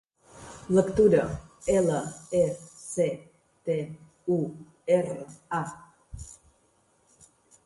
Lectura: 0.77 1.23
ela, 1.79 2.01
e, 2.31 2.45
ce, 2.93 3.07
te, 3.65 3.77
u, 4.37 4.39
erra, 4.99 5.23
a. 5.61 5.63